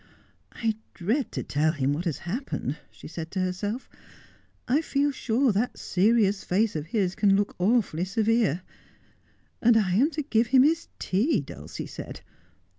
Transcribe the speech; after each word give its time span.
'I 0.63 0.77
dread 0.95 1.31
to 1.33 1.43
tell 1.43 1.73
him 1.73 1.93
what 1.93 2.05
has 2.05 2.17
happened,' 2.17 2.79
she 2.89 3.07
said 3.07 3.29
to 3.33 3.39
herself.' 3.39 3.87
I 4.77 4.81
feel 4.81 5.11
sure 5.11 5.51
that 5.51 5.77
serious 5.77 6.43
face 6.43 6.75
of 6.75 6.87
his 6.87 7.13
can 7.13 7.35
look 7.35 7.55
awfully 7.59 8.05
severe. 8.05 8.63
And 9.61 9.77
I 9.77 9.93
am 9.93 10.09
to 10.17 10.23
give 10.23 10.47
him 10.47 10.63
his 10.63 10.87
tea, 10.97 11.39
Dulcie 11.39 11.85
said. 11.85 12.21